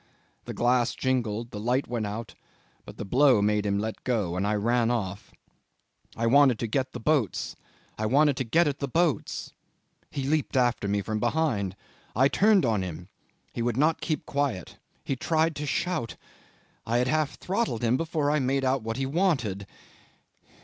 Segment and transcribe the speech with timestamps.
[0.45, 2.33] The glass jingled, the light went out,
[2.87, 5.31] but the blow made him let go, and I ran off
[6.17, 7.55] I wanted to get at the boats;
[7.99, 9.53] I wanted to get at the boats.
[10.09, 11.75] He leaped after me from behind.
[12.15, 13.09] I turned on him.
[13.53, 16.15] He would not keep quiet; he tried to shout;
[16.83, 19.67] I had half throttled him before I made out what he wanted.